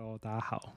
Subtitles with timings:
[0.00, 0.76] Hello，大家好，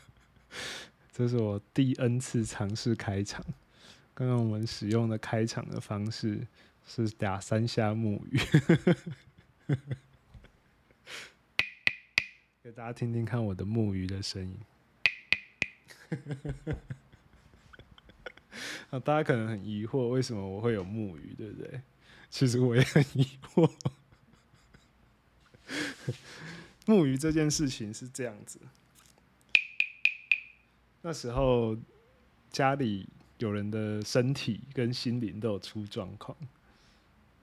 [1.10, 3.42] 这是我第 N 次尝试开场。
[4.12, 6.46] 刚刚我们使用的开场的方式
[6.86, 8.38] 是打三下木鱼，
[12.62, 14.60] 给大家听听看我的木鱼的声音。
[18.90, 21.80] 啊，大家可能很疑惑，为什么我会有木鱼，对不对？
[22.28, 23.72] 其实我也很疑惑。
[26.86, 28.60] 木鱼这件事情是这样子，
[31.02, 31.76] 那时候
[32.48, 36.36] 家里有人的身体跟心灵都有出状况，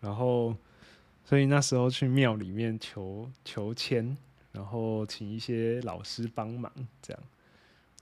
[0.00, 0.56] 然后
[1.22, 4.16] 所以那时候去庙里面求求签，
[4.52, 7.22] 然后请一些老师帮忙，这样，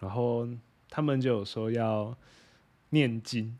[0.00, 0.48] 然后
[0.88, 2.16] 他们就有说要
[2.88, 3.58] 念经，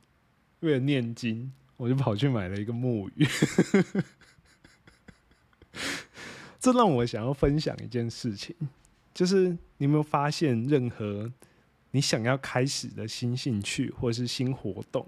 [0.61, 3.27] 为了念经，我就跑去买了一个木鱼。
[6.59, 8.55] 这让我想要分享一件事情，
[9.15, 11.33] 就是你有没有发现，任何
[11.93, 15.07] 你想要开始的新兴趣或是新活动，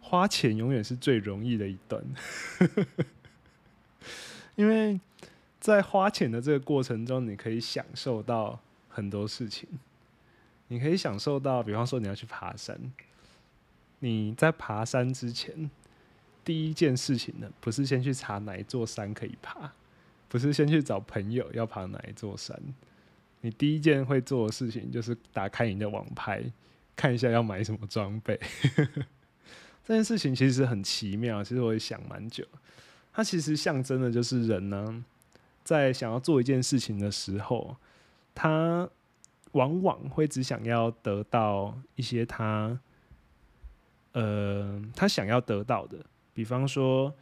[0.00, 2.04] 花钱永远是最容易的一段，
[4.56, 5.00] 因为
[5.58, 9.68] 在花钱的这个过程中，你可以享受到很多事情。
[10.70, 12.78] 你可以享受到，比方说你要去爬山，
[14.00, 15.70] 你在爬山之前，
[16.44, 19.72] 第一件事情呢，不是先去查哪一座山可以爬。
[20.28, 22.54] 不是先去找朋友要爬哪一座山，
[23.40, 26.44] 你第一件会做的事情就是打开你的网拍，
[26.94, 28.38] 看一下要买什么装备。
[29.82, 32.46] 这件事情其实很奇妙，其实我也想蛮久。
[33.10, 35.02] 它其实象征的就是人呢，
[35.64, 37.76] 在想要做一件事情的时候，
[38.34, 38.86] 他
[39.52, 42.78] 往往会只想要得到一些他，
[44.12, 46.04] 呃，他想要得到的。
[46.34, 47.14] 比方说，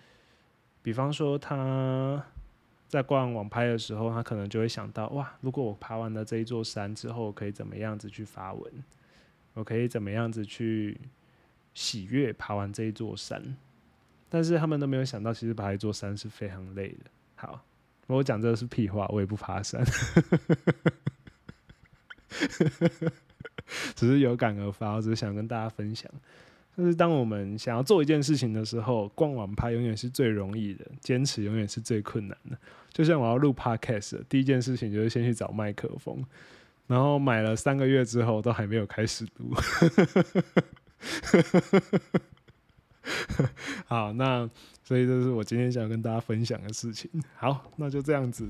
[0.82, 2.26] 比方说他。
[2.88, 8.72] 在逛网拍的时候，他可能就会想到：哇，如果我爬完了这一座山之后，我可以怎么样子去发文？
[9.54, 11.00] 我可以怎么样子去
[11.74, 13.56] 喜悦爬完这一座山？
[14.28, 17.10] 但是他们都没有想到，其实爬一座山是非常累的。
[17.36, 17.64] 好，
[18.06, 19.84] 我讲这个是屁话，我也不爬山，
[23.94, 26.10] 只是有感而发，我只是想跟大家分享。
[26.76, 32.58] 就是当我们想要做一件事情的时候，逛网拍永远是最容易的，坚持永远是最困难的。
[32.92, 36.22] 就像我要录 podcast，第一件事情就是先去找麦克风，
[36.86, 39.54] 然后买了三个月之后都还没有开始录。
[43.86, 44.48] 好，那
[44.82, 47.10] 所以这是我今天想跟大家分享的事情。
[47.36, 48.46] 好，那就这样子。